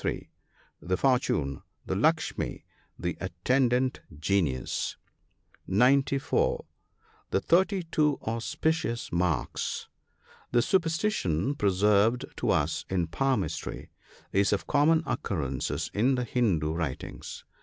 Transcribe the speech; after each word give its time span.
The 0.81 0.97
fortune.— 0.97 1.61
The 1.85 1.93
"Lukshmi," 1.93 2.63
the 2.97 3.15
attendant 3.21 3.99
genius. 4.19 4.97
(94) 5.67 6.65
The 7.29 7.39
thirty 7.39 7.83
two 7.83 8.17
auspicious 8.23 9.11
marks.— 9.11 9.89
This 10.53 10.65
superstition, 10.65 11.53
preserved 11.53 12.25
to 12.37 12.49
us 12.49 12.83
in 12.89 13.09
palmistry, 13.09 13.91
is 14.31 14.51
of 14.51 14.65
common 14.65 15.03
occurrence 15.05 15.69
in 15.93 16.15
the 16.15 16.23
Hindoo 16.25 16.73
writings. 16.73 17.43